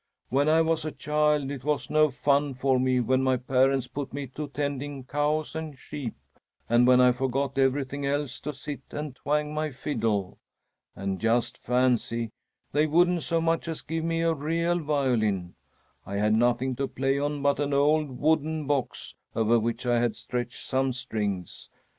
"When 0.29 0.49
I 0.49 0.61
was 0.63 0.83
a 0.83 0.91
child, 0.91 1.51
it 1.51 1.63
was 1.63 1.91
no 1.91 2.09
fun 2.09 2.55
for 2.55 2.79
me 2.79 2.99
when 2.99 3.21
my 3.21 3.37
parents 3.37 3.85
put 3.87 4.13
me 4.15 4.25
to 4.29 4.47
tending 4.47 5.03
cows 5.03 5.55
and 5.55 5.77
sheep 5.77 6.15
and 6.67 6.87
when 6.87 6.99
I 6.99 7.11
forgot 7.11 7.59
everything 7.59 8.03
else 8.07 8.39
to 8.39 8.51
sit 8.51 8.81
and 8.89 9.15
twang 9.15 9.53
my 9.53 9.69
fiddle. 9.69 10.39
And 10.95 11.19
just 11.21 11.59
fancy! 11.59 12.31
they 12.71 12.87
wouldn't 12.87 13.21
so 13.21 13.39
much 13.39 13.67
as 13.67 13.81
give 13.83 14.03
me 14.03 14.21
a 14.21 14.33
real 14.33 14.79
violin. 14.79 15.53
I 16.03 16.15
had 16.15 16.33
nothing 16.33 16.75
to 16.77 16.87
play 16.87 17.19
on 17.19 17.43
but 17.43 17.59
an 17.59 17.71
old 17.71 18.09
wooden 18.17 18.65
box 18.65 19.13
over 19.35 19.59
which 19.59 19.85
I 19.85 19.99
had 19.99 20.15
stretched 20.15 20.65
some 20.65 20.93
strings. 20.93 21.69